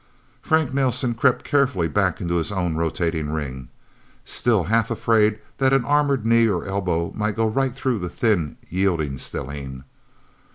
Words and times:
Frank 0.41 0.73
Nelsen 0.73 1.13
crept 1.13 1.45
carefully 1.45 1.87
back 1.87 2.19
into 2.19 2.37
his 2.37 2.51
own 2.51 2.75
rotating 2.75 3.29
ring, 3.29 3.69
still 4.25 4.63
half 4.63 4.89
afraid 4.89 5.37
that 5.59 5.73
an 5.73 5.85
armored 5.85 6.25
knee 6.25 6.47
or 6.49 6.65
elbow 6.65 7.11
might 7.15 7.35
go 7.35 7.47
right 7.47 7.75
through 7.75 7.99
the 7.99 8.09
thin, 8.09 8.57
yielding 8.67 9.19
stellene. 9.19 9.83